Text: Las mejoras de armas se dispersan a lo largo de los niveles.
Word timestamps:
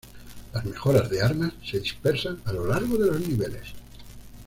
Las 0.55 0.65
mejoras 0.65 1.11
de 1.11 1.21
armas 1.21 1.53
se 1.63 1.79
dispersan 1.79 2.41
a 2.45 2.53
lo 2.53 2.65
largo 2.65 2.97
de 2.97 3.11
los 3.11 3.19
niveles. 3.19 3.67